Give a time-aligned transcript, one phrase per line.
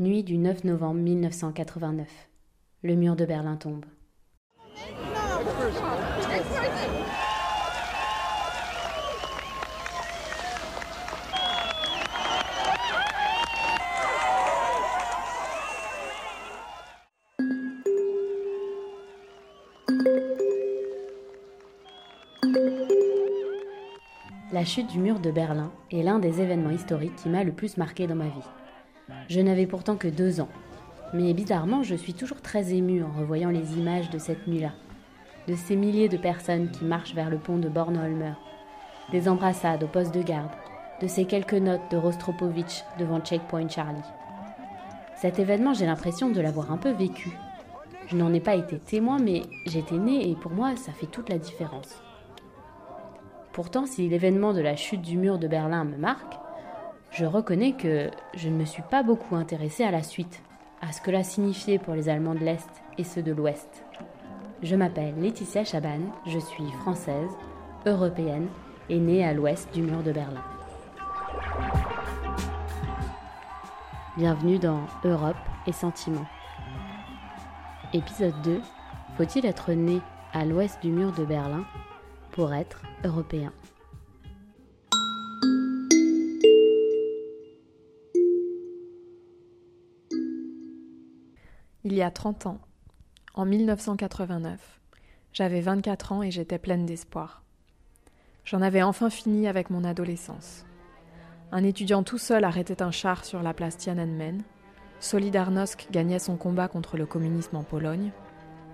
[0.00, 2.06] Nuit du 9 novembre 1989.
[2.84, 3.84] Le mur de Berlin tombe.
[24.52, 27.76] La chute du mur de Berlin est l'un des événements historiques qui m'a le plus
[27.76, 28.57] marqué dans ma vie.
[29.28, 30.48] Je n'avais pourtant que deux ans,
[31.12, 34.72] mais bizarrement je suis toujours très émue en revoyant les images de cette nuit-là,
[35.46, 38.34] de ces milliers de personnes qui marchent vers le pont de Bornholmer,
[39.10, 40.50] des embrassades au poste de garde,
[41.00, 44.02] de ces quelques notes de Rostropovitch devant Checkpoint Charlie.
[45.16, 47.30] Cet événement, j'ai l'impression de l'avoir un peu vécu.
[48.06, 51.28] Je n'en ai pas été témoin, mais j'étais née et pour moi, ça fait toute
[51.28, 52.02] la différence.
[53.52, 56.34] Pourtant, si l'événement de la chute du mur de Berlin me marque,
[57.10, 60.42] je reconnais que je ne me suis pas beaucoup intéressée à la suite,
[60.80, 63.84] à ce que cela signifiait pour les Allemands de l'Est et ceux de l'Ouest.
[64.62, 67.30] Je m'appelle Laetitia Chaban, je suis française,
[67.86, 68.48] européenne
[68.88, 70.42] et née à l'ouest du mur de Berlin.
[74.16, 76.26] Bienvenue dans Europe et Sentiments.
[77.92, 78.60] Épisode 2
[79.16, 80.00] Faut-il être né
[80.32, 81.64] à l'ouest du mur de Berlin
[82.32, 83.52] pour être européen?
[91.98, 92.58] Y a 30 ans,
[93.34, 94.80] en 1989,
[95.32, 97.42] j'avais 24 ans et j'étais pleine d'espoir.
[98.44, 100.64] J'en avais enfin fini avec mon adolescence.
[101.52, 104.42] Un étudiant tout seul arrêtait un char sur la place Tiananmen.
[105.00, 108.10] Solidarnosc gagnait son combat contre le communisme en Pologne.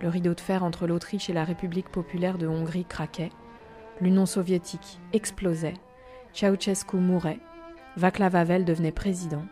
[0.01, 3.33] Le rideau de fer entre l'Autriche et la République populaire de Hongrie craquait.
[4.01, 5.75] L'Union soviétique explosait,
[6.33, 7.41] Ceausescu mourait,
[7.97, 9.45] Václav Havel devenait président.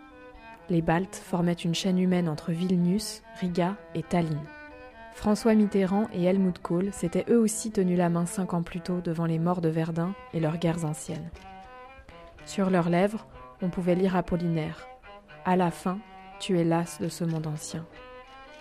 [0.72, 4.40] Les Baltes formaient une chaîne humaine entre Vilnius, Riga et Tallinn.
[5.12, 9.02] François Mitterrand et Helmut Kohl s'étaient eux aussi tenus la main cinq ans plus tôt
[9.02, 11.28] devant les morts de Verdun et leurs guerres anciennes.
[12.46, 13.26] Sur leurs lèvres,
[13.60, 14.86] on pouvait lire Apollinaire.
[15.44, 15.98] À la fin,
[16.40, 17.84] tu es las de ce monde ancien.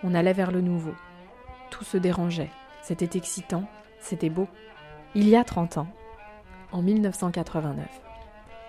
[0.04, 0.96] On allait vers le nouveau.
[1.70, 2.52] Tout se dérangeait.
[2.82, 3.64] C'était excitant,
[4.02, 4.50] c'était beau.
[5.16, 5.88] Il y a 30 ans,
[6.74, 7.88] en 1989,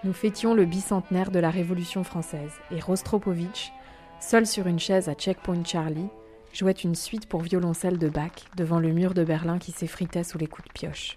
[0.04, 3.72] nous fêtions le bicentenaire de la Révolution française et Rostropovitch,
[4.20, 6.08] seul sur une chaise à Checkpoint Charlie,
[6.52, 10.38] jouait une suite pour violoncelle de Bach devant le mur de Berlin qui s'effritait sous
[10.38, 11.16] les coups de pioche.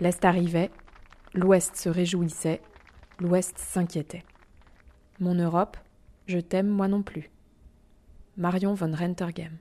[0.00, 0.70] L'Est arrivait,
[1.34, 2.60] l'Ouest se réjouissait,
[3.20, 4.24] l'Ouest s'inquiétait.
[5.20, 5.76] Mon Europe,
[6.26, 7.30] je t'aime moi non plus.
[8.36, 9.58] Marion von Rentergem.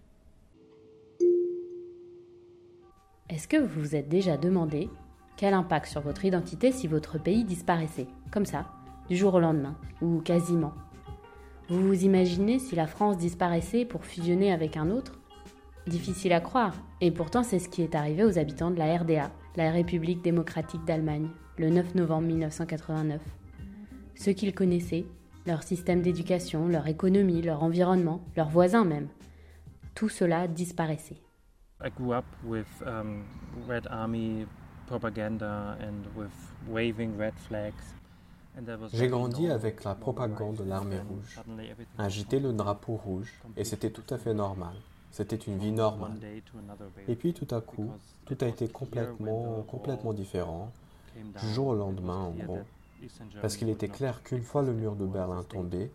[3.29, 4.89] Est-ce que vous vous êtes déjà demandé
[5.37, 8.65] quel impact sur votre identité si votre pays disparaissait, comme ça,
[9.07, 10.73] du jour au lendemain, ou quasiment?
[11.69, 15.19] Vous vous imaginez si la France disparaissait pour fusionner avec un autre?
[15.85, 19.31] Difficile à croire, et pourtant c'est ce qui est arrivé aux habitants de la RDA,
[19.55, 23.21] la République démocratique d'Allemagne, le 9 novembre 1989.
[24.15, 25.05] Ceux qu'ils connaissaient,
[25.45, 29.07] leur système d'éducation, leur économie, leur environnement, leurs voisins même,
[29.93, 31.21] tout cela disparaissait.
[31.83, 33.23] I grew up with um,
[33.67, 34.47] Red Army
[34.87, 36.31] propaganda and with
[36.67, 37.93] waving red flags.
[38.91, 41.39] J'ai grandi avec la propagande de l'armée rouge,
[41.99, 44.73] agiter le drapeau rouge, et c'était tout à fait normal.
[45.11, 46.17] C'était une vie normale.
[47.07, 47.91] Et puis tout à coup,
[48.25, 50.71] tout a été complètement, complètement différent,
[51.15, 52.59] du jour au lendemain en gros,
[53.41, 55.91] parce qu'il était clair qu'une fois le mur de Berlin tombé,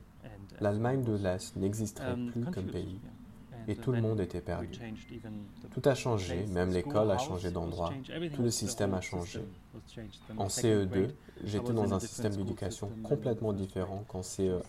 [0.60, 3.00] l'Allemagne de l'Est n'existerait um, plus comme pays
[3.68, 4.78] et tout le monde était perdu.
[5.72, 7.92] Tout a changé, même l'école a changé d'endroit,
[8.34, 9.40] tout le système a changé.
[10.36, 11.10] En CE2,
[11.44, 14.60] j'étais dans un système d'éducation complètement différent qu'en CE1,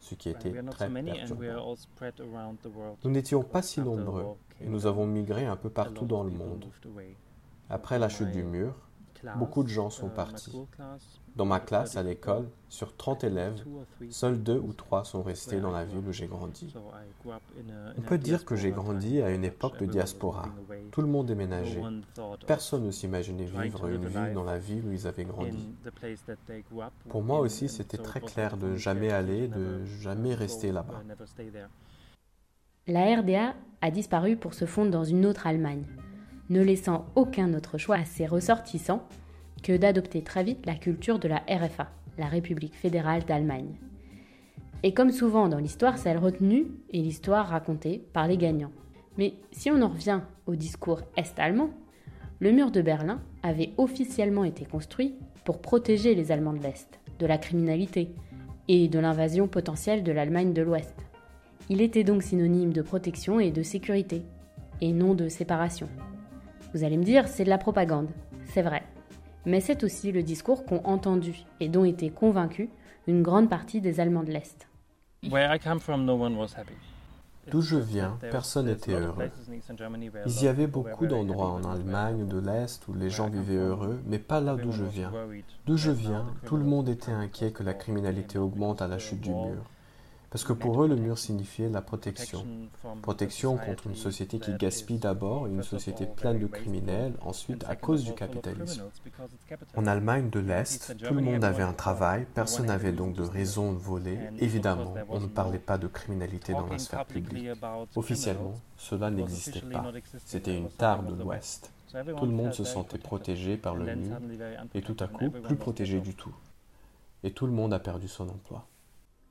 [0.00, 1.76] ce qui était très perturbant.
[3.04, 6.66] Nous n'étions pas si nombreux et nous avons migré un peu partout dans le monde.
[7.70, 8.74] Après la chute du mur,
[9.36, 10.56] beaucoup de gens sont partis.
[11.36, 13.64] Dans ma classe à l'école, sur 30 élèves,
[14.10, 16.74] seuls deux ou trois sont restés dans la ville où j'ai grandi.
[17.96, 20.48] On peut dire que j'ai grandi à une époque de diaspora.
[20.90, 21.82] Tout le monde déménageait.
[22.46, 25.74] Personne ne s'imaginait vivre une vie dans la ville où ils avaient grandi.
[27.08, 31.02] Pour moi aussi, c'était très clair de jamais aller, de jamais rester là-bas.
[32.86, 35.84] La RDA a disparu pour se fondre dans une autre Allemagne,
[36.50, 39.06] ne laissant aucun autre choix à ses ressortissants
[39.62, 43.74] que d'adopter très vite la culture de la RFA, la République fédérale d'Allemagne.
[44.82, 48.72] Et comme souvent dans l'histoire, celle retenue et l'histoire racontée par les gagnants.
[49.16, 51.70] Mais si on en revient au discours est-allemand,
[52.38, 55.14] le mur de Berlin avait officiellement été construit
[55.44, 58.10] pour protéger les Allemands de l'Est de la criminalité
[58.68, 60.94] et de l'invasion potentielle de l'Allemagne de l'Ouest.
[61.68, 64.22] Il était donc synonyme de protection et de sécurité,
[64.80, 65.88] et non de séparation.
[66.74, 68.08] Vous allez me dire, c'est de la propagande,
[68.52, 68.82] c'est vrai.
[69.46, 72.68] Mais c'est aussi le discours qu'ont entendu et dont étaient convaincus
[73.06, 74.68] une grande partie des Allemands de l'Est.
[77.50, 79.30] D'où je viens, personne n'était heureux.
[80.26, 84.18] Il y avait beaucoup d'endroits en Allemagne de l'Est où les gens vivaient heureux, mais
[84.18, 85.10] pas là d'où je viens.
[85.64, 89.22] D'où je viens, tout le monde était inquiet que la criminalité augmente à la chute
[89.22, 89.64] du mur.
[90.30, 92.44] Parce que pour eux, le mur signifiait la protection.
[93.00, 98.04] Protection contre une société qui gaspille d'abord une société pleine de criminels ensuite à cause
[98.04, 98.84] du capitalisme.
[99.74, 103.72] En Allemagne de l'Est, tout le monde avait un travail, personne n'avait donc de raison
[103.72, 104.18] de voler.
[104.38, 107.48] Évidemment, on ne parlait pas de criminalité dans la sphère publique.
[107.96, 109.90] Officiellement, cela n'existait pas.
[110.24, 111.72] C'était une tare de l'Ouest.
[111.90, 114.18] Tout le monde se sentait protégé par le mur
[114.74, 116.34] et tout à coup plus protégé du tout.
[117.24, 118.66] Et tout le monde a perdu son emploi.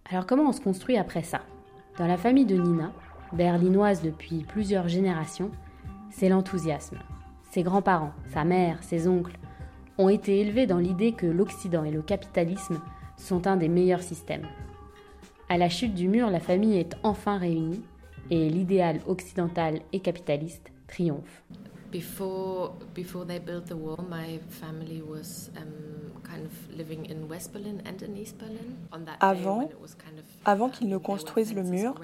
[0.10, 1.42] Alors comment on se construit après ça?
[1.98, 2.94] Dans la famille de Nina,
[3.34, 5.52] berlinoise depuis plusieurs générations,
[6.12, 7.00] c'est l'enthousiasme.
[7.52, 9.38] Ses grands-parents, sa mère, ses oncles
[9.98, 12.80] ont été élevés dans l'idée que l'Occident et le capitalisme
[13.18, 14.48] sont un des meilleurs systèmes.
[15.50, 17.84] À la chute du mur, la famille est enfin réunie
[18.30, 21.44] et l'idéal occidental et capitaliste triomphe.
[29.20, 29.70] Avant,
[30.46, 31.96] avant qu'ils ne construisent le mur,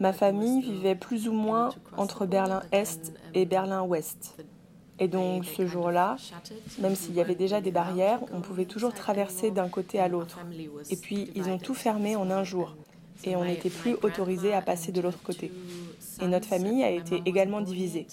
[0.00, 4.36] ma famille vivait plus ou moins entre Berlin-Est et um, Berlin-Ouest.
[5.00, 6.16] Et donc ce jour-là,
[6.80, 10.38] même s'il y avait déjà des barrières, on pouvait toujours traverser d'un côté à l'autre.
[10.90, 12.76] Et puis ils ont tout fermé en un jour.
[13.24, 15.52] Et on n'était plus autorisé à passer de l'autre côté.
[16.20, 18.06] Et notre famille a été également divisée.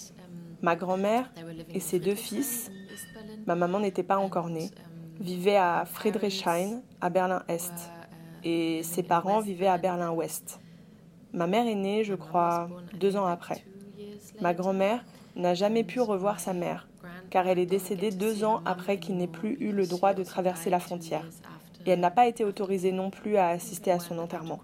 [0.62, 1.30] Ma grand-mère
[1.72, 2.70] et ses deux fils,
[3.46, 4.70] ma maman n'était pas encore née,
[5.20, 7.72] vivaient à Friedrichshain, à Berlin-Est,
[8.44, 10.60] et ses parents vivaient à Berlin-Ouest.
[11.32, 13.64] Ma mère est née, je crois, deux ans après.
[14.40, 15.04] Ma grand-mère
[15.34, 16.88] n'a jamais pu revoir sa mère,
[17.30, 20.70] car elle est décédée deux ans après qu'il n'ait plus eu le droit de traverser
[20.70, 21.26] la frontière.
[21.84, 24.60] Et elle n'a pas été autorisée non plus à assister à son enterrement.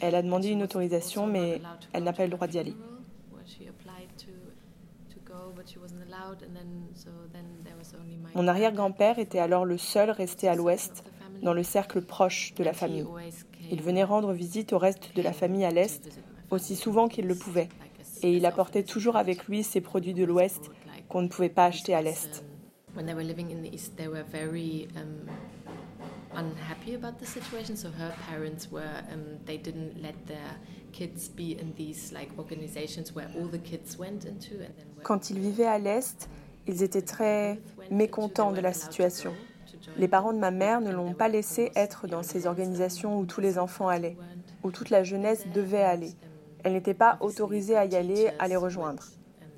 [0.00, 1.60] Elle a demandé une autorisation, mais
[1.92, 2.74] elle n'a pas eu le droit d'y aller.
[8.34, 11.04] Mon arrière-grand-père était alors le seul resté à l'ouest,
[11.42, 13.06] dans le cercle proche de la famille.
[13.70, 16.20] Il venait rendre visite au reste de la famille à l'est,
[16.50, 17.68] aussi souvent qu'il le pouvait,
[18.22, 20.70] et il apportait toujours avec lui ces produits de l'ouest
[21.08, 22.44] qu'on ne pouvait pas acheter à l'est.
[35.02, 36.28] Quand ils vivaient à l'Est,
[36.66, 37.58] ils étaient très
[37.90, 39.34] mécontents de la situation.
[39.96, 43.40] Les parents de ma mère ne l'ont pas laissé être dans ces organisations où tous
[43.40, 44.16] les enfants allaient,
[44.62, 46.14] où toute la jeunesse devait aller.
[46.62, 49.04] Elle n'était pas autorisée à y aller, à les rejoindre.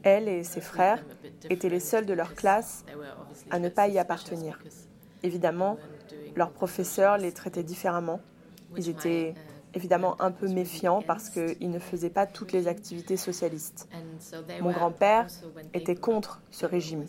[0.02, 1.04] Elle et ses frères
[1.50, 2.84] étaient les seuls de leur classe
[3.50, 4.60] à ne pas y appartenir.
[5.22, 5.78] Évidemment,
[6.36, 8.20] leurs professeurs les traitaient différemment.
[8.76, 9.34] Ils étaient
[9.74, 13.88] évidemment un peu méfiants parce qu'ils ne faisaient pas toutes les activités socialistes.
[14.60, 15.26] Mon grand-père
[15.74, 17.04] était contre ce régime.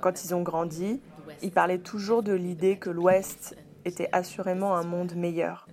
[0.00, 1.00] Quand ils ont grandi,
[1.42, 5.66] ils parlaient toujours de l'idée que l'Ouest était assurément un monde meilleur.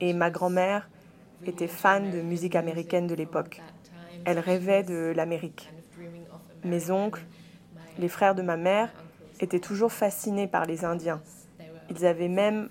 [0.00, 0.88] Et ma grand-mère
[1.44, 3.62] était fan de musique américaine de l'époque.
[4.24, 5.72] Elle rêvait de l'Amérique.
[6.64, 7.24] Mes oncles,
[7.98, 8.92] les frères de ma mère,
[9.44, 11.20] étaient toujours fascinés par les Indiens.
[11.90, 12.68] Ils avaient même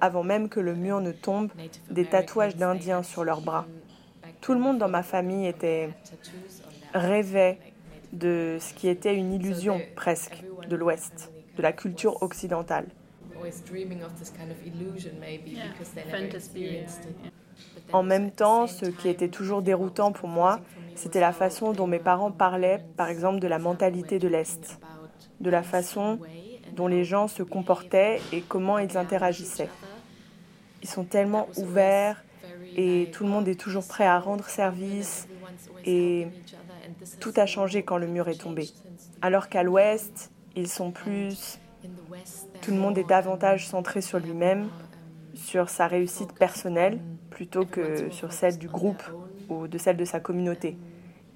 [0.00, 1.50] avant même que le mur ne tombe,
[1.90, 3.66] des tatouages d'indiens sur leurs bras.
[4.40, 5.90] Tout le monde dans ma famille était
[6.94, 7.58] rêvait
[8.12, 12.86] de ce qui était une illusion presque de l'Ouest, de la culture occidentale.
[17.92, 20.60] En même temps, ce qui était toujours déroutant pour moi,
[20.94, 24.80] c'était la façon dont mes parents parlaient, par exemple, de la mentalité de l'Est,
[25.40, 26.18] de la façon
[26.74, 29.68] dont les gens se comportaient et comment ils interagissaient.
[30.82, 32.22] Ils sont tellement ouverts
[32.76, 35.28] et tout le monde est toujours prêt à rendre service
[35.84, 36.28] et
[37.18, 38.68] tout a changé quand le mur est tombé.
[39.22, 41.58] Alors qu'à l'ouest, ils sont plus...
[42.60, 44.68] Tout le monde est davantage centré sur lui-même,
[45.34, 49.02] sur sa réussite personnelle, plutôt que sur celle du groupe
[49.48, 50.76] ou de celle de sa communauté.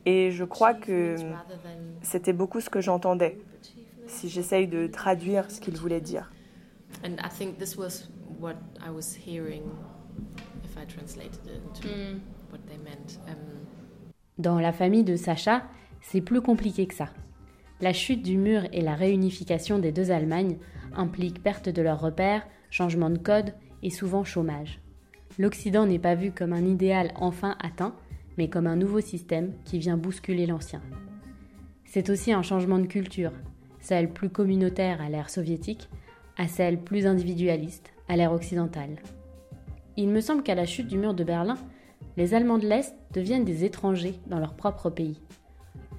[0.04, 1.16] Et je crois que
[2.02, 3.38] c'était beaucoup ce que j'entendais,
[4.14, 6.32] si j'essaye de traduire ce qu'il voulait dire.
[14.38, 15.64] Dans la famille de Sacha,
[16.00, 17.08] c'est plus compliqué que ça.
[17.80, 20.58] La chute du mur et la réunification des deux Allemagnes
[20.94, 24.80] impliquent perte de leurs repères, changement de code et souvent chômage.
[25.38, 27.94] L'Occident n'est pas vu comme un idéal enfin atteint,
[28.38, 30.82] mais comme un nouveau système qui vient bousculer l'ancien.
[31.84, 33.32] C'est aussi un changement de culture,
[33.84, 35.90] celle plus communautaire à l'ère soviétique,
[36.38, 38.96] à celle plus individualiste à l'ère occidentale.
[39.98, 41.58] Il me semble qu'à la chute du mur de Berlin,
[42.16, 45.20] les Allemands de l'Est deviennent des étrangers dans leur propre pays.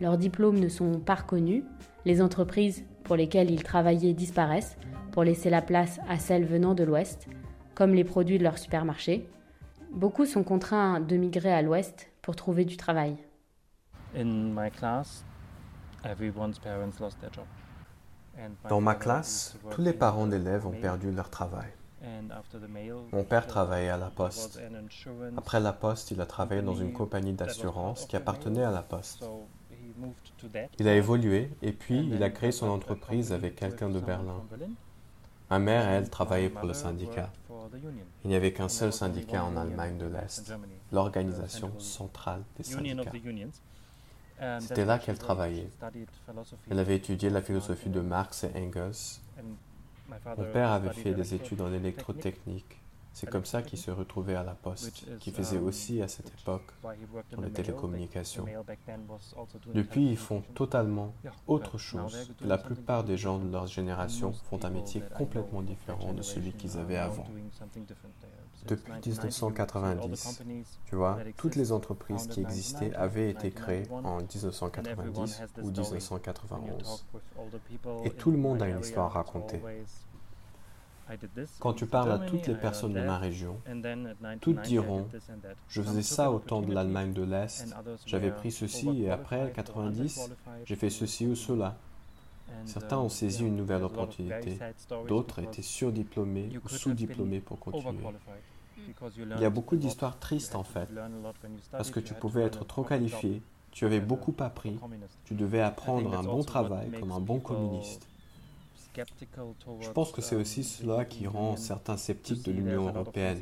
[0.02, 1.64] Leurs diplômes ne sont pas reconnus,
[2.06, 4.78] les entreprises pour lesquelles ils travaillaient disparaissent
[5.12, 7.28] pour laisser la place à celles venant de l'Ouest,
[7.76, 9.30] comme les produits de leur supermarché.
[9.92, 13.16] Beaucoup sont contraints de migrer à l'Ouest pour trouver du travail.
[18.70, 21.70] Dans ma classe, tous les parents d'élèves ont perdu leur travail.
[23.12, 24.60] Mon père travaillait à la poste.
[25.38, 29.26] Après la poste, il a travaillé dans une compagnie d'assurance qui appartenait à la poste.
[30.80, 34.44] Il a évolué et puis il a créé son entreprise avec quelqu'un de Berlin.
[35.50, 37.32] Ma mère, elle, travaillait pour le syndicat.
[38.24, 40.54] Il n'y avait qu'un seul syndicat en Allemagne de l'Est,
[40.92, 43.12] l'organisation centrale des syndicats.
[44.60, 45.70] C'était là qu'elle travaillait.
[46.70, 49.22] Elle avait étudié la philosophie de Marx et Engels.
[50.38, 52.80] Mon père avait fait des études en électrotechnique.
[53.16, 56.70] C'est comme ça qu'il se retrouvait à la poste, qui faisait aussi à cette époque
[57.32, 58.46] dans les télécommunications.
[59.74, 61.14] Depuis, ils font totalement
[61.48, 62.34] autre chose.
[62.42, 66.78] La plupart des gens de leur génération font un métier complètement différent de celui qu'ils
[66.78, 67.26] avaient avant.
[68.68, 70.44] Depuis 1990,
[70.86, 77.06] tu vois, toutes les entreprises qui existaient avaient été créées en 1990 ou 1991.
[78.04, 79.62] Et tout le monde a une histoire à raconter.
[81.60, 83.60] Quand tu parles à toutes les personnes de ma région,
[84.42, 85.08] toutes diront
[85.68, 90.32] Je faisais ça au temps de l'Allemagne de l'Est, j'avais pris ceci et après 90,
[90.66, 91.78] j'ai fait ceci ou cela.
[92.66, 94.58] Certains ont saisi une nouvelle opportunité,
[95.08, 98.06] d'autres étaient surdiplômés ou sous-diplômés pour continuer.
[99.36, 100.90] Il y a beaucoup d'histoires tristes en fait,
[101.72, 103.42] parce que tu pouvais être trop qualifié,
[103.72, 104.78] tu avais beaucoup appris,
[105.26, 108.08] tu devais apprendre un bon travail comme un bon communiste.
[109.82, 113.42] Je pense que c'est aussi cela qui rend certains sceptiques de l'Union européenne,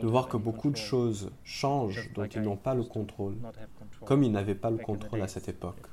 [0.00, 3.36] de voir que beaucoup de choses changent dont ils n'ont pas le contrôle,
[4.04, 5.86] comme ils n'avaient pas le contrôle à cette époque.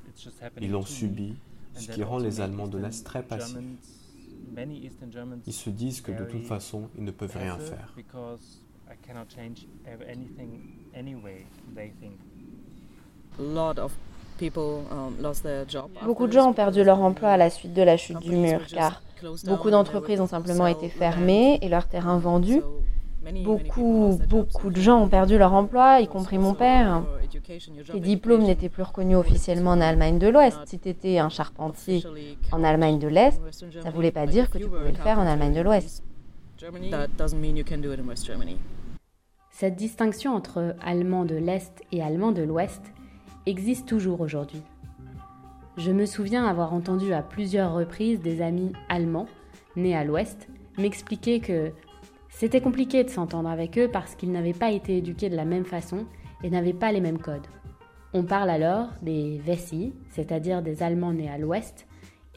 [0.60, 1.36] Ils l'ont subi,
[1.76, 3.58] ce qui rend les Allemands de l'Est très passifs.
[5.46, 7.96] Ils se disent que de toute façon, ils ne peuvent rien faire.
[14.42, 15.16] Um,
[16.06, 18.62] beaucoup de gens ont perdu leur emploi à la suite de la chute du mur,
[18.68, 19.02] car
[19.46, 22.62] beaucoup d'entreprises ont simplement été fermées et leurs terrains vendus.
[23.44, 27.04] Beaucoup, beaucoup de gens ont perdu leur emploi, y compris mon père.
[27.92, 30.58] Tes diplômes n'étaient plus reconnus officiellement en Allemagne de l'Ouest.
[30.66, 32.04] Si tu étais un charpentier
[32.52, 35.28] en Allemagne de l'Est, ça ne voulait pas dire que tu pouvais le faire en
[35.28, 36.04] Allemagne de l'Ouest.
[39.60, 42.82] Cette distinction entre allemand de l'Est et allemand de l'Ouest
[43.46, 44.62] existe toujours aujourd'hui.
[45.76, 49.28] Je me souviens avoir entendu à plusieurs reprises des amis allemands,
[49.76, 50.48] nés à l'Ouest,
[50.78, 51.74] m'expliquer que
[52.30, 55.66] c'était compliqué de s'entendre avec eux parce qu'ils n'avaient pas été éduqués de la même
[55.66, 56.06] façon
[56.42, 57.48] et n'avaient pas les mêmes codes.
[58.14, 61.86] On parle alors des Wessi, c'est-à-dire des Allemands nés à l'ouest,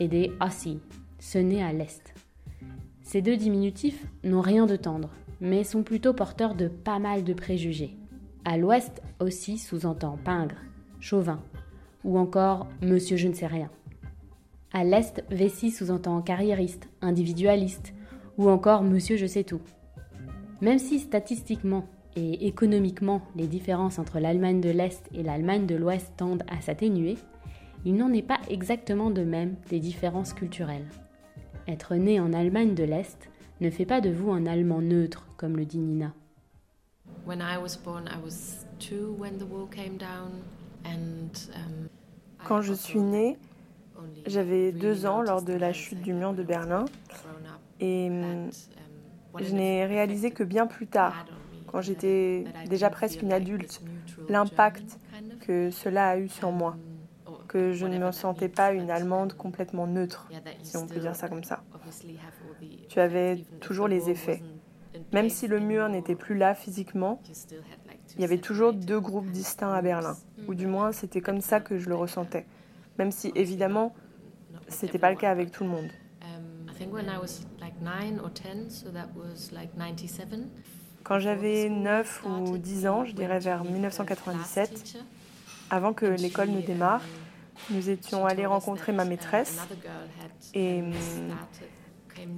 [0.01, 0.81] et des Ossi,
[1.21, 2.15] ceux nés à l'est.
[3.03, 5.11] Ces deux diminutifs n'ont rien de tendre,
[5.43, 7.97] mais sont plutôt porteurs de pas mal de préjugés.
[8.45, 10.55] À l'ouest aussi sous-entend pingre,
[11.01, 11.43] chauvin,
[12.05, 13.69] ou encore monsieur je ne sais rien.
[14.73, 17.93] À l'est, Vessi sous-entend carriériste, individualiste,
[18.39, 19.61] ou encore monsieur je sais tout.
[20.61, 26.13] Même si statistiquement et économiquement les différences entre l'Allemagne de l'Est et l'Allemagne de l'Ouest
[26.17, 27.17] tendent à s'atténuer,
[27.85, 30.87] il n'en est pas exactement de même des différences culturelles.
[31.67, 33.32] Être né en Allemagne de l'Est
[33.63, 36.13] ne fait pas de vous un Allemand neutre, comme le dit Nina.
[42.45, 43.39] Quand je suis née,
[44.27, 46.85] j'avais deux ans lors de la chute du mur de Berlin
[47.79, 48.51] et hum, um,
[49.41, 51.25] je n'ai réalisé que bien plus tard,
[51.69, 53.81] quand j'étais déjà presque une adulte,
[54.29, 54.99] l'impact
[55.41, 56.77] que cela a eu sur moi,
[57.27, 60.29] um, que je ne me sentais pas une Allemande complètement neutre,
[60.63, 61.63] si on peut dire ça comme ça.
[62.89, 64.43] Tu avais toujours les effets.
[65.13, 67.21] Même si le mur n'était plus là physiquement,
[68.15, 70.17] il y avait toujours deux groupes distincts à Berlin,
[70.47, 72.47] ou du moins c'était comme ça que je le ressentais,
[72.99, 73.95] même si évidemment
[74.69, 75.89] c'était pas le cas avec tout le monde.
[81.05, 84.99] Quand j'avais 9 ou 10 ans, je dirais vers 1997,
[85.71, 87.03] avant que l'école ne démarre,
[87.71, 89.59] nous étions allés rencontrer ma maîtresse
[90.55, 90.93] et hum,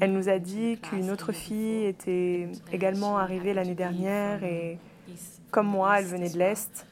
[0.01, 4.79] Elle nous a dit qu'une autre fille était également arrivée l'année dernière et
[5.51, 6.87] comme moi, elle venait de l'Est.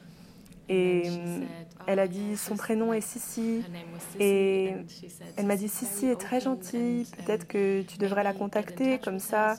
[0.69, 1.03] Et
[1.87, 3.65] elle a dit son prénom est Sissi.
[4.21, 4.75] Et
[5.37, 9.57] elle m'a dit Sissi est très gentille, peut-être que tu devrais la contacter, comme ça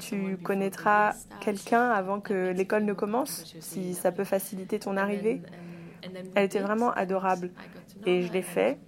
[0.00, 5.42] tu connaîtras quelqu'un avant que l'école ne commence, si ça peut faciliter ton arrivée.
[6.34, 7.50] Elle était vraiment adorable.
[8.06, 8.78] Et je l'ai fait,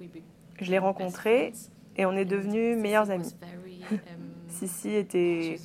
[0.61, 1.53] je l'ai rencontrée
[1.97, 3.35] et on est devenus meilleurs amis.
[4.49, 5.57] Sissi était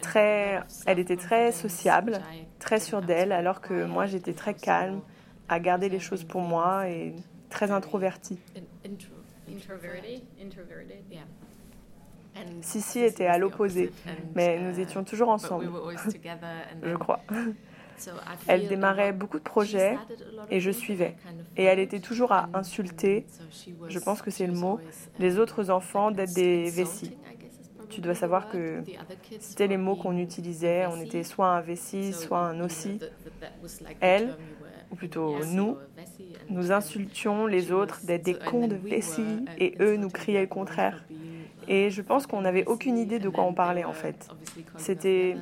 [0.00, 2.20] très, elle était très sociable,
[2.58, 5.00] très sûre d'elle, alors que moi j'étais très calme,
[5.48, 7.14] à garder les choses pour moi et
[7.50, 8.38] très introvertie.
[12.60, 13.92] Sissi était à l'opposé,
[14.34, 15.70] mais nous étions toujours ensemble,
[16.82, 17.20] je crois.
[18.46, 19.98] Elle démarrait beaucoup de projets
[20.50, 21.16] et je suivais.
[21.56, 23.26] Et elle était toujours à insulter,
[23.88, 24.80] je pense que c'est le mot,
[25.18, 27.16] les autres enfants d'être des vessies.
[27.88, 28.82] Tu dois savoir que
[29.40, 30.86] c'était les mots qu'on utilisait.
[30.86, 32.98] On était soit un vessie, soit un aussi.
[34.00, 34.34] Elle,
[34.90, 35.76] ou plutôt nous,
[36.50, 41.04] nous insultions les autres d'être des cons de vessie et eux nous criaient le contraire.
[41.68, 44.28] Et je pense qu'on n'avait aucune idée de quoi on parlait en fait.
[44.76, 45.36] C'était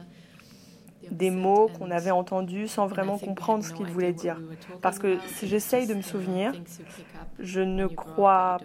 [1.10, 4.40] des mots qu'on avait entendus sans vraiment comprendre ce qu'ils voulaient dire.
[4.82, 6.52] Parce que si j'essaye de me souvenir,
[7.38, 8.58] je ne crois,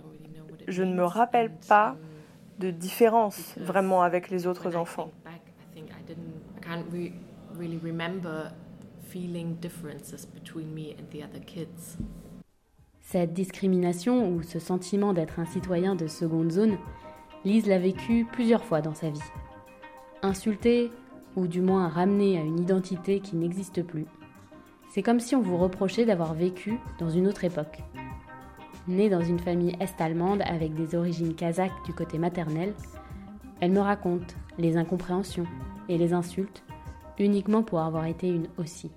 [0.67, 1.96] je ne me rappelle pas
[2.60, 5.12] de différence vraiment avec les autres enfants.
[13.01, 16.77] Cette discrimination ou ce sentiment d'être un citoyen de seconde zone,
[17.46, 19.19] Lise l'a vécu plusieurs fois dans sa vie.
[20.22, 20.91] Insultée,
[21.39, 24.05] ou du moins ramenée à une identité qui n'existe plus.
[24.91, 27.79] C'est comme si on vous reprochait d'avoir vécu dans une autre époque.
[28.88, 32.74] Née dans une famille est-allemande avec des origines kazakhs du côté maternel,
[33.62, 35.46] elle me raconte les incompréhensions
[35.88, 36.63] et les insultes
[37.17, 38.89] uniquement pour avoir été une aussi.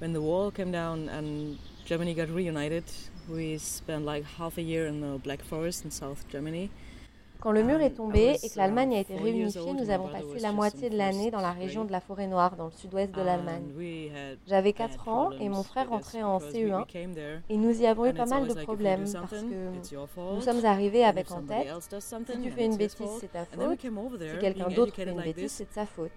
[0.00, 2.84] When the wall came down and Germany got reunited,
[3.28, 6.70] we spent like half a year in the Black Forest in South Germany.
[7.40, 10.50] Quand le mur est tombé et que l'Allemagne a été réunifiée, nous avons passé la
[10.52, 13.72] moitié de l'année dans la région de la Forêt Noire, dans le sud-ouest de l'Allemagne.
[14.46, 16.84] J'avais 4 ans et mon frère rentrait en CE1
[17.48, 21.30] et nous y avons eu pas mal de problèmes parce que nous sommes arrivés avec
[21.30, 25.22] en tête, si tu fais une bêtise, c'est ta faute, si quelqu'un d'autre fait une
[25.22, 26.10] bêtise, c'est de sa faute.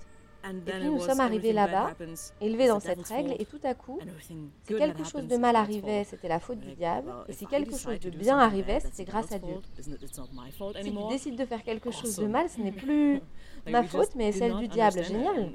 [0.43, 1.93] Et puis nous sommes arrivés là-bas,
[2.39, 6.27] élevés dans cette règle, et tout à coup, si quelque chose de mal arrivait, c'était
[6.27, 9.55] la faute du diable, et si quelque chose de bien arrivait, c'était grâce à Dieu.
[9.79, 13.21] Si tu décides de faire quelque chose de mal, ce n'est plus
[13.69, 15.03] ma faute, mais celle du diable.
[15.03, 15.51] Génial.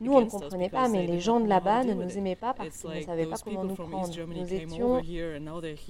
[0.00, 2.82] Nous, on ne comprenait pas, mais les gens de là-bas ne nous aimaient pas parce
[2.82, 4.12] qu'ils ne savaient pas comment nous prendre.
[4.26, 4.96] Nous étions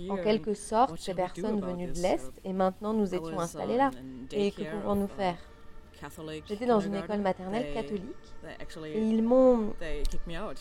[0.08, 3.90] en quelque sorte ces personnes venues de l'Est, et maintenant nous étions installés là.
[4.32, 5.36] Et que pouvons-nous faire
[6.48, 8.02] J'étais dans une école maternelle catholique.
[8.94, 9.74] et ils m'ont,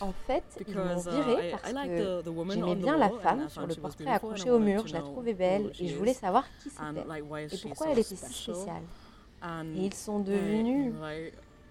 [0.02, 2.22] en fait, ils m'ont viré parce que
[2.54, 4.88] j'aimais bien la femme sur le portrait accroché au mur.
[4.88, 6.82] Je la trouvais belle et je voulais savoir qui c'était.
[7.54, 8.84] et pourquoi elle était si spéciale?
[9.76, 10.94] Et ils sont devenus,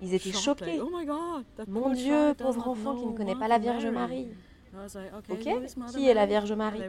[0.02, 0.80] ils étaient choqués.
[0.80, 0.90] Oh
[1.68, 4.28] Mon Dieu, pauvre enfant qui ne connaît pas la Vierge Marie.
[5.30, 5.38] Ok,
[5.92, 6.80] qui est la Vierge Marie?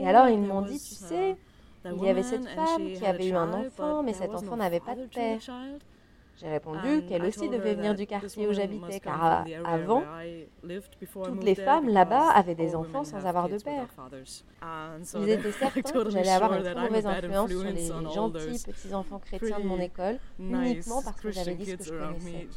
[0.00, 1.36] Et alors ils m'ont dit, tu sais,
[1.84, 4.94] il y avait cette femme qui avait eu un enfant, mais cet enfant n'avait pas
[4.94, 5.40] de père.
[6.42, 10.02] J'ai répondu qu'elle aussi devait venir du quartier où j'habitais, car avant,
[11.24, 13.86] toutes les femmes là-bas avaient des enfants sans avoir de père.
[15.14, 19.60] Ils étaient certains que j'allais avoir une très mauvaise influence sur les gentils petits-enfants chrétiens
[19.60, 22.48] de mon école, uniquement parce que j'avais dit ce que je connaissais.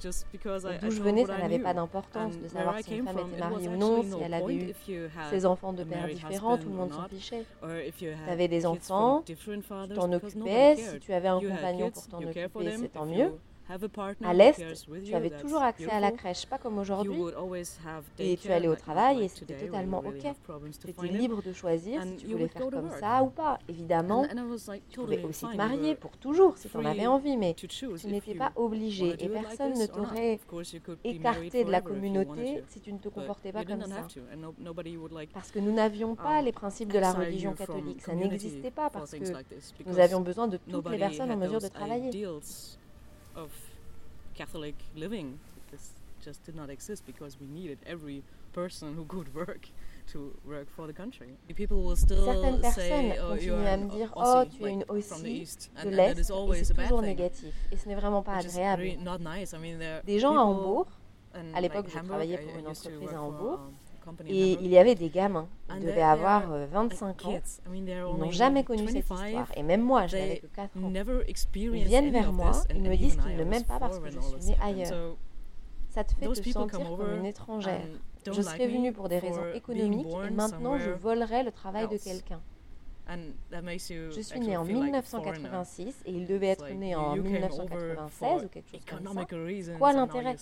[0.82, 3.78] D'où je venais, ça n'avait pas d'importance de savoir si une femme était mariée ou
[3.78, 4.74] non, si elle avait eu
[5.30, 7.46] ses enfants de pères différents, tout le monde s'en fichait.
[7.98, 9.36] Tu avais des enfants, tu
[9.94, 13.32] t'en occupais, si tu avais un compagnon pour t'en occuper, c'est tant mieux.
[14.24, 14.64] À l'Est,
[15.04, 17.20] tu avais toujours accès à la crèche, pas comme aujourd'hui.
[18.20, 20.26] Et tu allais au travail et c'était totalement OK.
[20.82, 23.60] Tu étais libre de choisir si tu voulais faire comme ça ou pas.
[23.68, 24.26] Évidemment,
[24.90, 27.68] tu pouvais aussi te marier pour toujours si tu en avais envie, mais tu
[28.08, 30.40] n'étais pas obligé et personne ne t'aurait
[31.04, 34.08] écarté de la communauté si tu ne te comportais pas comme ça.
[35.34, 38.02] Parce que nous n'avions pas um, les principes de la religion catholique.
[38.02, 39.26] Ça n'existait pas parce que
[39.86, 42.28] nous avions besoin de toutes les personnes en mesure de travailler
[43.36, 43.52] of
[44.36, 45.40] Catholic living.
[45.66, 45.90] Because
[46.26, 49.70] just did not exist because we needed every person who could work
[50.12, 51.38] to work for the country.
[51.56, 54.86] People will still Certaines personnes say, oh, continuent à me dire oh tu es une
[54.88, 55.48] aussi
[55.84, 58.84] de l'Est et c'est toujours négatif et ce n'est vraiment pas agréable.
[60.06, 60.88] Des gens à Hambourg,
[61.54, 63.60] à l'époque je travaillais pour une entreprise à Hambourg,
[64.28, 65.48] Et il y avait des gamins.
[65.76, 67.40] Ils devaient avoir 25 ans.
[67.74, 69.48] Ils n'ont jamais connu cette histoire.
[69.56, 70.92] Et même moi, je n'avais que 4 ans.
[71.56, 74.50] Ils viennent vers moi, ils me disent qu'ils ne m'aiment pas parce que je suis
[74.50, 75.16] née ailleurs.
[75.90, 77.88] Ça te fait te sentir comme une étrangère.
[78.26, 82.42] Je serais venue pour des raisons économiques et maintenant je volerais le travail de quelqu'un.
[83.08, 88.86] Je suis née en 1986 et il devait être né en 1996 ou quelque chose
[88.86, 89.78] comme ça.
[89.78, 90.36] Quoi l'intérêt?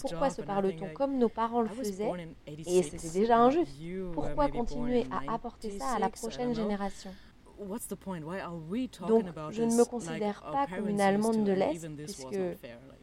[0.00, 2.10] Pourquoi se parle-t-on comme nos parents le faisaient?
[2.46, 3.72] Et c'était déjà injuste.
[4.12, 7.10] Pourquoi continuer à apporter ça à la prochaine génération?
[7.58, 12.38] Donc, je ne me considère pas comme une Allemande de l'Est, puisque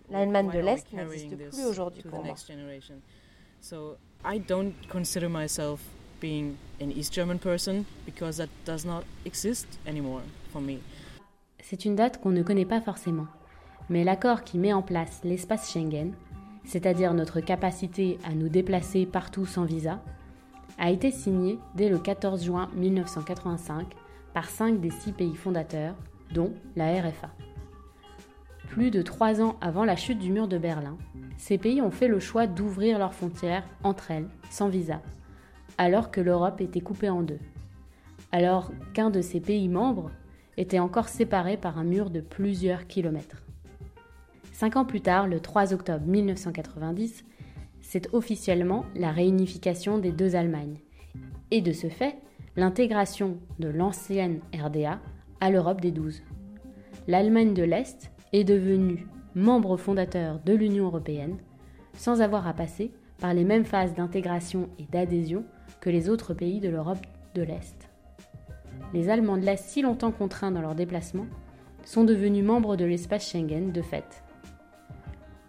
[0.09, 2.35] l'Allemagne de l'Est n'existe plus aujourd'hui pour moi.
[11.61, 13.27] C'est une date qu'on ne connaît pas forcément,
[13.89, 16.13] mais l'accord qui met en place l'espace Schengen,
[16.63, 19.99] c'est-à-dire notre capacité à nous déplacer partout sans visa,
[20.77, 23.87] a été signé dès le 14 juin 1985
[24.33, 25.95] par cinq des six pays fondateurs,
[26.33, 27.29] dont la RFA.
[28.67, 30.97] Plus de trois ans avant la chute du mur de Berlin,
[31.37, 35.01] ces pays ont fait le choix d'ouvrir leurs frontières entre elles, sans visa,
[35.77, 37.39] alors que l'Europe était coupée en deux.
[38.31, 40.11] Alors qu'un de ces pays membres
[40.57, 43.43] était encore séparé par un mur de plusieurs kilomètres.
[44.51, 47.25] Cinq ans plus tard, le 3 octobre 1990,
[47.81, 50.79] c'est officiellement la réunification des deux Allemagnes,
[51.51, 52.15] et de ce fait,
[52.55, 54.99] l'intégration de l'ancienne RDA
[55.41, 56.23] à l'Europe des douze.
[57.07, 61.37] L'Allemagne de l'Est est devenue membre fondateur de l'Union européenne
[61.93, 65.43] sans avoir à passer par les mêmes phases d'intégration et d'adhésion
[65.81, 67.89] que les autres pays de l'Europe de l'Est.
[68.93, 71.27] Les Allemands de l'Est, si longtemps contraints dans leurs déplacements,
[71.83, 74.23] sont devenus membres de l'espace Schengen de fait.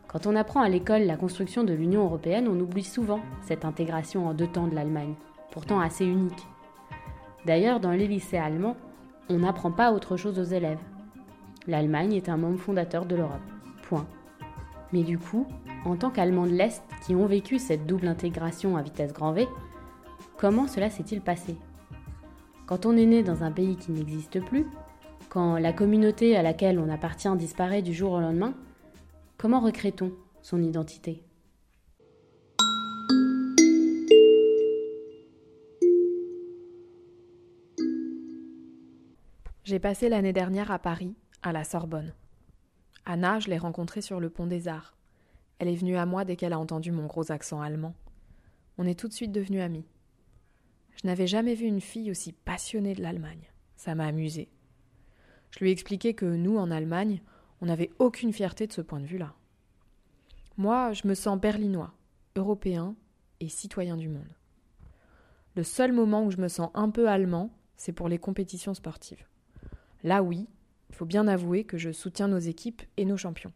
[0.09, 4.27] Quand on apprend à l'école la construction de l'Union européenne, on oublie souvent cette intégration
[4.27, 5.15] en deux temps de l'Allemagne,
[5.51, 6.47] pourtant assez unique.
[7.45, 8.77] D'ailleurs, dans les lycées allemands,
[9.29, 10.81] on n'apprend pas autre chose aux élèves.
[11.67, 13.41] L'Allemagne est un membre fondateur de l'Europe.
[13.83, 14.07] Point.
[14.93, 15.47] Mais du coup,
[15.85, 19.47] en tant qu'Allemands de l'Est qui ont vécu cette double intégration à vitesse grand V,
[20.37, 21.57] comment cela s'est-il passé?
[22.67, 24.67] Quand on est né dans un pays qui n'existe plus,
[25.29, 28.55] quand la communauté à laquelle on appartient disparaît du jour au lendemain,
[29.39, 31.23] comment recrée-t-on son identité?
[39.65, 42.13] J'ai passé l'année dernière à Paris, à la Sorbonne.
[43.05, 44.95] Anna, je l'ai rencontrée sur le pont des Arts.
[45.59, 47.95] Elle est venue à moi dès qu'elle a entendu mon gros accent allemand.
[48.79, 49.85] On est tout de suite devenus amis.
[50.97, 53.51] Je n'avais jamais vu une fille aussi passionnée de l'Allemagne.
[53.77, 54.49] Ça m'a amusée.
[55.51, 57.23] Je lui ai expliqué que nous, en Allemagne,
[57.61, 59.35] on n'avait aucune fierté de ce point de vue-là.
[60.57, 61.93] Moi, je me sens berlinois,
[62.35, 62.95] européen
[63.41, 64.35] et citoyen du monde.
[65.55, 69.27] Le seul moment où je me sens un peu allemand, c'est pour les compétitions sportives.
[70.03, 70.47] Là oui,
[70.91, 73.53] il faut bien avouer que je soutiens nos équipes et nos champions.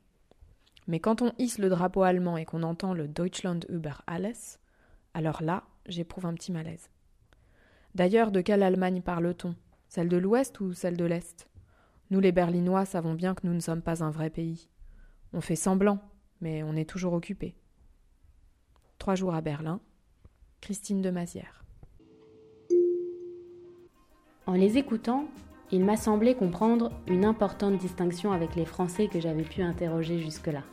[0.86, 4.58] Mais quand on hisse le drapeau allemand et qu'on entend le Deutschland über alles,
[5.14, 6.90] alors là, j'éprouve un petit malaise.
[7.94, 9.54] D'ailleurs, de quelle Allemagne parle-t-on?
[9.88, 11.48] Celle de l'Ouest ou celle de l'Est?
[12.10, 14.68] Nous les Berlinois savons bien que nous ne sommes pas un vrai pays.
[15.32, 15.98] On fait semblant,
[16.40, 17.56] mais on est toujours occupé.
[18.98, 19.80] Trois jours à Berlin,
[20.60, 21.64] Christine de Mazière.
[24.46, 25.28] En les écoutant,
[25.72, 30.64] il m'a semblé comprendre une importante distinction avec les Français que j'avais pu interroger jusque-là.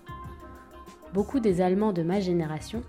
[1.13, 2.84] Beaucoup des Allemands de ma génération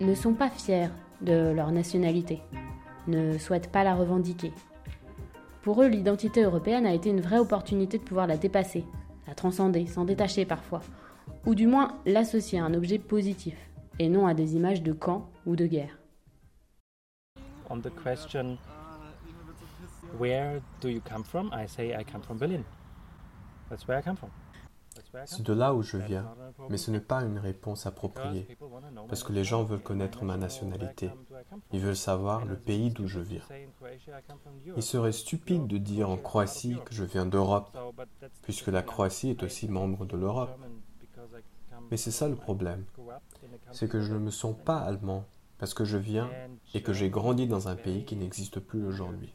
[0.00, 0.88] ne sont pas fiers
[1.22, 2.42] de leur nationalité,
[3.06, 4.52] ne souhaitent pas la revendiquer.
[5.62, 8.84] Pour eux, l'identité européenne a été une vraie opportunité de pouvoir la dépasser,
[9.26, 10.82] la transcender, s'en détacher parfois,
[11.44, 13.56] ou du moins l'associer à un objet positif,
[13.98, 15.98] et non à des images de camp ou de guerre.
[20.18, 21.50] Where do you come from?
[21.52, 22.64] I say I come from Berlin.
[23.68, 24.30] That's where I come from.
[25.24, 26.34] C'est de là où je viens,
[26.68, 28.46] mais ce n'est pas une réponse appropriée,
[29.08, 31.10] parce que les gens veulent connaître ma nationalité.
[31.72, 33.42] Ils veulent savoir le pays d'où je viens.
[34.76, 37.76] Il serait stupide de dire en Croatie que je viens d'Europe,
[38.42, 40.58] puisque la Croatie est aussi membre de l'Europe.
[41.90, 42.84] Mais c'est ça le problème,
[43.72, 45.24] c'est que je ne me sens pas allemand,
[45.58, 46.30] parce que je viens
[46.74, 49.32] et que j'ai grandi dans un pays qui n'existe plus aujourd'hui.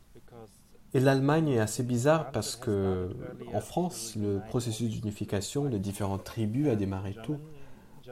[0.93, 3.15] Et l'Allemagne est assez bizarre parce que
[3.54, 7.38] en France, le processus d'unification des différentes tribus a démarré tôt.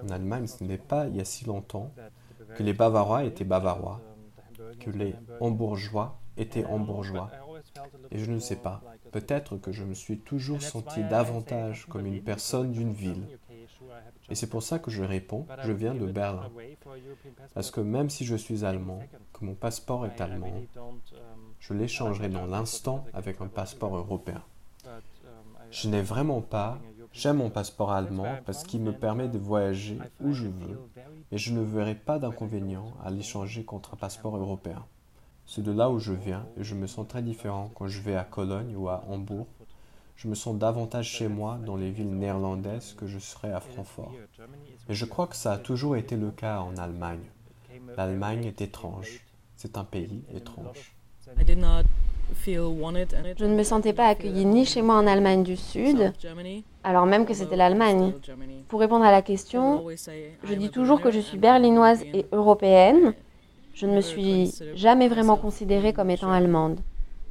[0.01, 1.91] En Allemagne, ce n'est pas il y a si longtemps
[2.55, 4.01] que les Bavarois étaient Bavarois,
[4.79, 7.29] que les Hambourgeois étaient Hambourgeois.
[8.11, 12.23] Et je ne sais pas, peut-être que je me suis toujours senti davantage comme une
[12.23, 13.27] personne d'une ville,
[14.29, 16.49] Et c'est pour ça que je réponds, je viens de Berlin.
[17.53, 18.99] Parce que même si je suis allemand,
[19.33, 20.53] que mon passeport est allemand,
[21.59, 24.43] je l'échangerai dans l'instant avec un passeport européen.
[25.71, 26.79] Je n'ai vraiment pas,
[27.13, 30.79] j'aime mon passeport allemand parce qu'il me permet de voyager où je veux,
[31.31, 34.83] et je ne verrai pas d'inconvénient à l'échanger contre un passeport européen.
[35.45, 38.15] C'est de là où je viens et je me sens très différent quand je vais
[38.15, 39.47] à Cologne ou à Hambourg.
[40.15, 44.13] Je me sens davantage chez moi dans les villes néerlandaises que je serais à Francfort.
[44.89, 47.23] Et je crois que ça a toujours été le cas en Allemagne.
[47.97, 49.21] L'Allemagne est étrange.
[49.55, 50.93] C'est un pays étrange.
[52.45, 56.13] Je ne me sentais pas accueillie ni chez moi en Allemagne du Sud,
[56.83, 58.13] alors même que c'était l'Allemagne.
[58.67, 59.85] Pour répondre à la question,
[60.43, 63.13] je dis toujours que je suis berlinoise et européenne,
[63.73, 66.79] je ne me suis jamais vraiment considérée comme étant allemande.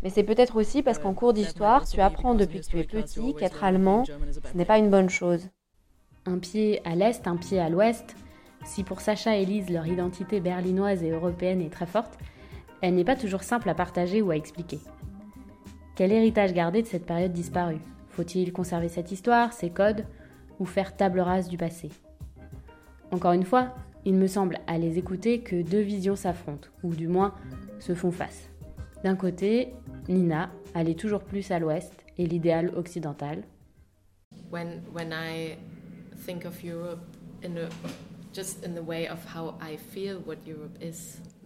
[0.02, 3.34] Mais c'est peut-être aussi parce qu'en cours d'histoire, tu apprends depuis que tu es petit
[3.34, 5.48] qu'être allemand, ce n'est pas une bonne chose.
[6.26, 8.14] Un pied à l'est, un pied à l'ouest.
[8.64, 12.18] Si pour Sacha et Lise leur identité berlinoise et européenne est très forte,
[12.80, 14.78] elle n'est pas toujours simple à partager ou à expliquer.
[15.96, 17.80] Quel héritage garder de cette période disparue?
[18.10, 20.04] Faut-il conserver cette histoire, ses codes,
[20.58, 21.88] ou faire table rase du passé?
[23.10, 27.08] Encore une fois, il me semble à les écouter que deux visions s'affrontent, ou du
[27.08, 27.34] moins
[27.78, 28.48] se font face.
[29.04, 29.72] D'un côté,
[30.08, 33.42] Nina, allait toujours plus à l'ouest, et l'idéal occidental.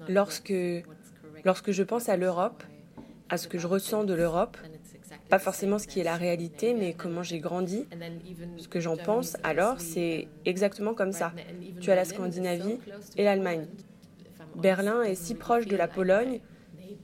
[0.08, 0.52] Lorsque,
[1.44, 2.62] lorsque je pense à l'Europe,
[3.28, 4.56] à ce que je ressens de l'Europe,
[5.28, 7.86] pas forcément ce qui est la réalité, mais comment j'ai grandi.
[8.58, 11.32] Ce que j'en pense alors, c'est exactement comme ça.
[11.80, 12.78] Tu as la Scandinavie
[13.16, 13.66] et l'Allemagne.
[14.54, 16.40] Berlin est si proche de la Pologne,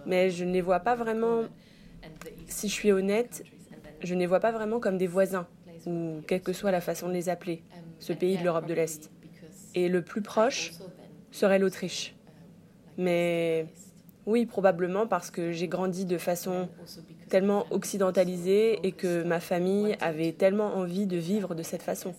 [0.07, 1.44] mais je ne les vois pas vraiment,
[2.46, 3.44] si je suis honnête,
[4.03, 5.46] je ne les vois pas vraiment comme des voisins,
[5.87, 7.62] ou quelle que soit la façon de les appeler,
[7.98, 9.11] ce pays de l'Europe de l'Est.
[9.74, 10.72] Et le plus proche
[11.31, 12.14] serait l'Autriche.
[12.96, 13.66] Mais
[14.29, 16.69] oui, probablement parce que j'ai grandi de façon
[17.31, 22.14] tellement occidentalisée et que ma famille avait tellement envie de vivre de cette façon.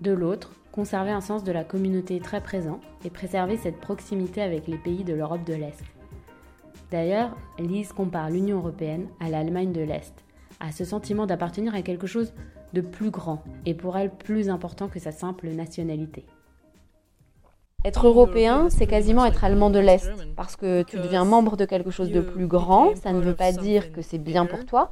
[0.00, 4.66] De l'autre, conserver un sens de la communauté très présent et préserver cette proximité avec
[4.66, 5.84] les pays de l'Europe de l'Est.
[6.90, 10.14] D'ailleurs, Lise compare l'Union européenne à l'Allemagne de l'Est,
[10.58, 12.32] à ce sentiment d'appartenir à quelque chose
[12.72, 16.24] de plus grand et pour elle plus important que sa simple nationalité.
[17.86, 21.92] Être européen, c'est quasiment être allemand de l'Est, parce que tu deviens membre de quelque
[21.92, 24.90] chose de plus grand, ça ne veut pas dire que c'est bien pour toi,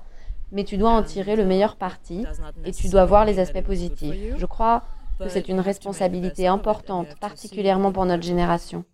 [0.53, 2.25] mais tu dois en tirer le meilleur parti
[2.65, 4.37] et tu dois voir les aspects positifs.
[4.39, 4.85] Je crois
[5.19, 8.85] que c'est une responsabilité importante, particulièrement pour notre génération.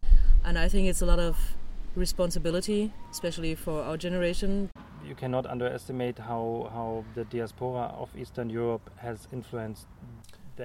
[5.08, 9.88] You cannot underestimate how, how the diaspora of Eastern Europe has influenced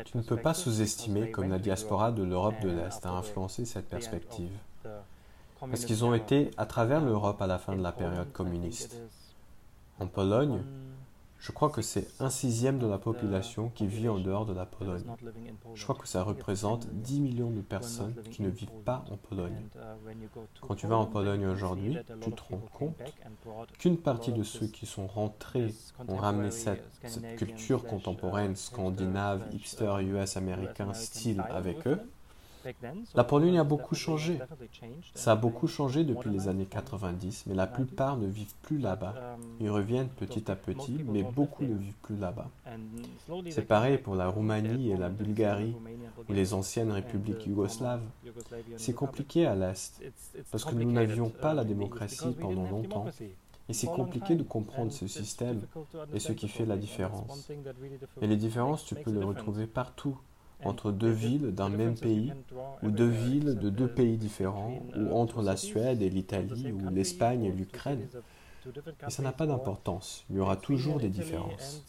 [0.05, 3.87] tu ne peux pas sous-estimer comme la diaspora de l'Europe de l'Est a influencé cette
[3.87, 4.51] perspective.
[5.59, 8.95] Parce qu'ils ont été à travers l'Europe à la fin de la période communiste.
[9.99, 10.61] En Pologne,
[11.45, 14.65] je crois que c'est un sixième de la population qui vit en dehors de la
[14.65, 15.05] Pologne.
[15.75, 19.69] Je crois que ça représente 10 millions de personnes qui ne vivent pas en Pologne.
[20.61, 22.97] Quand tu vas en Pologne aujourd'hui, tu te rends compte
[23.77, 25.71] qu'une partie de ceux qui sont rentrés
[26.07, 31.99] ont ramené cette, cette culture contemporaine scandinave, hipster, US américain style avec eux,
[33.13, 34.39] la Pologne a beaucoup changé.
[35.13, 39.37] Ça a beaucoup changé depuis les années 90, mais la plupart ne vivent plus là-bas.
[39.59, 42.49] Ils reviennent petit à petit, mais beaucoup ne vivent plus là-bas.
[43.49, 45.75] C'est pareil pour la Roumanie et la Bulgarie,
[46.27, 48.03] ou les anciennes républiques yougoslaves.
[48.77, 50.01] C'est compliqué à l'Est,
[50.51, 53.05] parce que nous n'avions pas la démocratie pendant longtemps.
[53.67, 55.61] Et c'est compliqué de comprendre ce système
[56.13, 57.49] et ce qui fait la différence.
[58.21, 60.17] Et les différences, tu peux les retrouver partout
[60.63, 62.33] entre deux villes d'un même pays,
[62.81, 67.45] ou deux villes de deux pays différents, ou entre la Suède et l'Italie, ou l'Espagne
[67.45, 68.07] et l'Ukraine.
[69.07, 71.83] Et ça n'a pas d'importance, il y aura toujours des différences.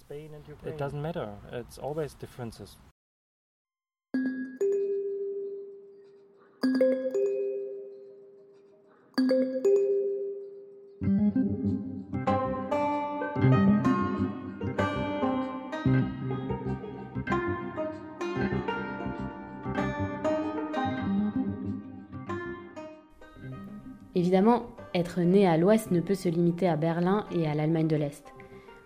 [24.26, 27.94] Évidemment, être né à l'ouest ne peut se limiter à Berlin et à l'Allemagne de
[27.94, 28.24] l'Est.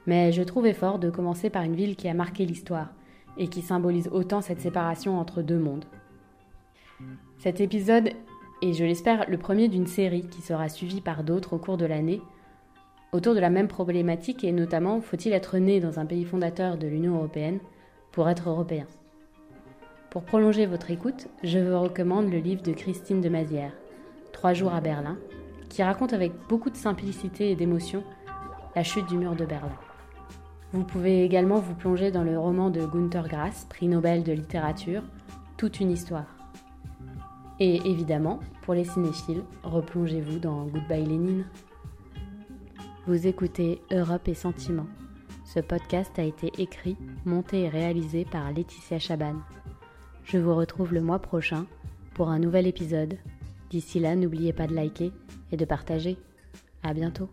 [0.06, 2.90] Mais je trouvais fort de commencer par une ville qui a marqué l'histoire
[3.38, 5.86] et qui symbolise autant cette séparation entre deux mondes.
[7.38, 8.10] Cet épisode
[8.60, 11.86] est, je l'espère, le premier d'une série qui sera suivie par d'autres au cours de
[11.86, 12.20] l'année,
[13.12, 16.86] autour de la même problématique et notamment faut-il être né dans un pays fondateur de
[16.86, 17.60] l'Union européenne
[18.12, 18.84] pour être européen?
[20.10, 23.72] Pour prolonger votre écoute, je vous recommande le livre de Christine de Mazière,
[24.40, 25.18] Trois jours à Berlin,
[25.68, 28.02] qui raconte avec beaucoup de simplicité et d'émotion
[28.74, 29.76] la chute du mur de Berlin.
[30.72, 35.02] Vous pouvez également vous plonger dans le roman de Günter Grass, prix Nobel de littérature,
[35.58, 36.24] Toute une histoire.
[37.58, 41.44] Et évidemment, pour les cinéphiles, replongez-vous dans Goodbye Lénine.
[43.06, 44.88] Vous écoutez Europe et Sentiments.
[45.44, 49.34] Ce podcast a été écrit, monté et réalisé par Laetitia Chaban.
[50.24, 51.66] Je vous retrouve le mois prochain
[52.14, 53.18] pour un nouvel épisode.
[53.70, 55.12] D'ici là, n'oubliez pas de liker
[55.52, 56.18] et de partager.
[56.82, 57.28] À bientôt.